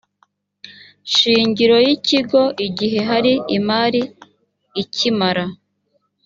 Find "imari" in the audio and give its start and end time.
3.57-4.01